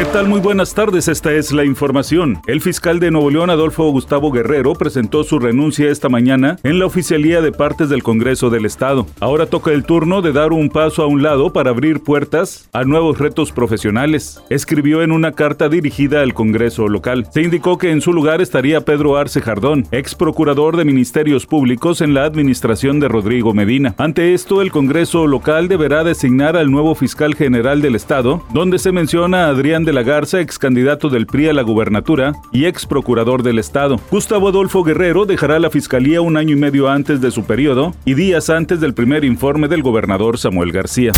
[0.00, 0.28] ¿Qué tal?
[0.28, 2.40] Muy buenas tardes, esta es la información.
[2.46, 6.86] El fiscal de Nuevo León, Adolfo Gustavo Guerrero, presentó su renuncia esta mañana en la
[6.86, 9.06] oficialía de partes del Congreso del Estado.
[9.20, 12.84] Ahora toca el turno de dar un paso a un lado para abrir puertas a
[12.84, 14.42] nuevos retos profesionales.
[14.48, 17.26] Escribió en una carta dirigida al Congreso local.
[17.30, 22.00] Se indicó que en su lugar estaría Pedro Arce Jardón, ex procurador de Ministerios Públicos
[22.00, 23.94] en la administración de Rodrigo Medina.
[23.98, 28.92] Ante esto, el Congreso local deberá designar al nuevo fiscal general del Estado, donde se
[28.92, 32.66] menciona a Adrián de de la Garza, ex candidato del PRI a la gubernatura y
[32.66, 33.98] ex procurador del Estado.
[34.08, 38.14] Gustavo Adolfo Guerrero dejará la fiscalía un año y medio antes de su periodo y
[38.14, 41.10] días antes del primer informe del gobernador Samuel García.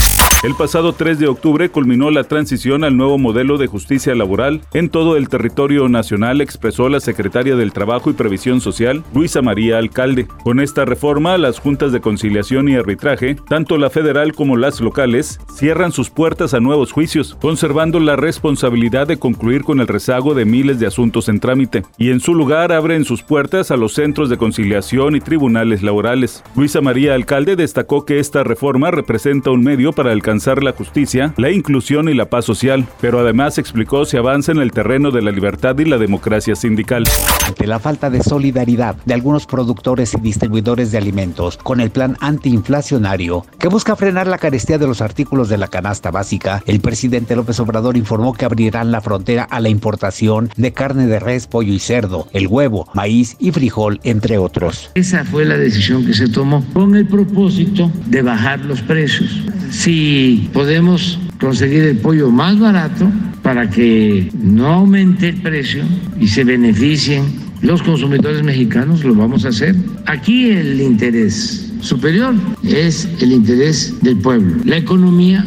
[0.42, 4.88] El pasado 3 de octubre culminó la transición al nuevo modelo de justicia laboral en
[4.88, 10.26] todo el territorio nacional, expresó la secretaria del Trabajo y Previsión Social, Luisa María Alcalde.
[10.42, 15.38] Con esta reforma, las juntas de conciliación y arbitraje, tanto la federal como las locales,
[15.54, 20.44] cierran sus puertas a nuevos juicios, conservando la responsabilidad de concluir con el rezago de
[20.44, 24.28] miles de asuntos en trámite, y en su lugar abren sus puertas a los centros
[24.28, 26.44] de conciliación y tribunales laborales.
[26.54, 31.50] Luisa María Alcalde destacó que esta reforma representa un medio para alcanzar la justicia, la
[31.50, 35.30] inclusión y la paz social, pero además explicó se avanza en el terreno de la
[35.30, 37.04] libertad y la democracia sindical.
[37.46, 42.16] Ante la falta de solidaridad de algunos productores y distribuidores de alimentos con el plan
[42.20, 47.34] antiinflacionario que busca frenar la carestía de los artículos de la canasta básica, el presidente
[47.34, 51.72] López Obrador informó que abrirán la frontera a la importación de carne de res, pollo
[51.72, 54.90] y cerdo, el huevo, maíz y frijol, entre otros.
[54.94, 59.30] Esa fue la decisión que se tomó con el propósito de bajar los precios.
[59.70, 63.10] Si podemos conseguir el pollo más barato
[63.42, 65.82] para que no aumente el precio
[66.20, 67.24] y se beneficien
[67.62, 69.74] los consumidores mexicanos, lo vamos a hacer.
[70.06, 75.44] Aquí el interés superior es el interés del pueblo, la economía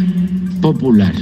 [0.62, 1.14] popular.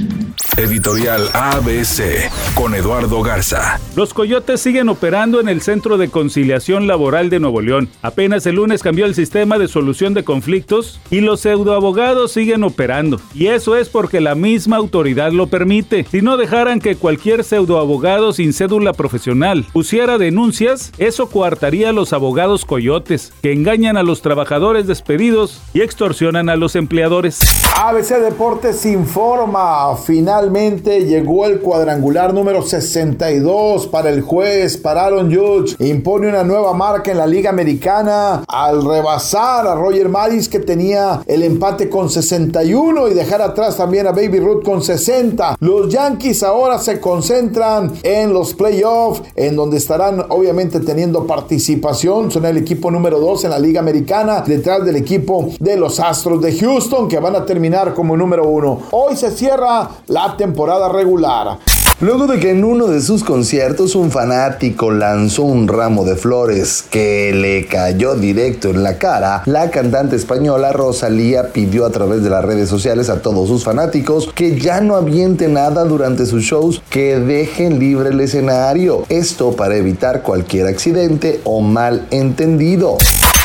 [0.56, 3.80] Editorial ABC con Eduardo Garza.
[3.96, 7.88] Los coyotes siguen operando en el Centro de Conciliación Laboral de Nuevo León.
[8.02, 13.20] Apenas el lunes cambió el sistema de solución de conflictos y los pseudoabogados siguen operando.
[13.34, 16.06] Y eso es porque la misma autoridad lo permite.
[16.08, 22.12] Si no dejaran que cualquier pseudoabogado sin cédula profesional pusiera denuncias, eso coartaría a los
[22.12, 27.40] abogados coyotes, que engañan a los trabajadores despedidos y extorsionan a los empleadores.
[27.76, 35.34] ABC Deportes informa final finalmente llegó el cuadrangular número 62 para el juez, para Aaron
[35.34, 35.74] Judge.
[35.78, 41.22] Impone una nueva marca en la Liga Americana al rebasar a Roger Maris que tenía
[41.26, 45.56] el empate con 61 y dejar atrás también a Baby Ruth con 60.
[45.60, 52.30] Los Yankees ahora se concentran en los playoffs, en donde estarán obviamente teniendo participación.
[52.30, 56.42] Son el equipo número 2 en la Liga Americana, detrás del equipo de los Astros
[56.42, 58.82] de Houston, que van a terminar como número 1.
[58.90, 61.58] Hoy se cierra la temporada regular.
[62.00, 66.84] Luego de que en uno de sus conciertos un fanático lanzó un ramo de flores
[66.90, 72.30] que le cayó directo en la cara, la cantante española Rosalía pidió a través de
[72.30, 76.82] las redes sociales a todos sus fanáticos que ya no avienten nada durante sus shows,
[76.90, 79.04] que dejen libre el escenario.
[79.08, 82.98] Esto para evitar cualquier accidente o mal entendido.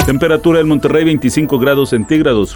[0.08, 2.56] Temperatura en Monterrey 25 grados centígrados.